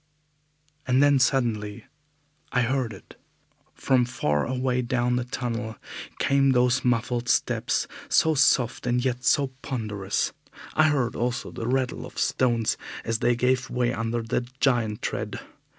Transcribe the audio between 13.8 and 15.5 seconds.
under that giant tread.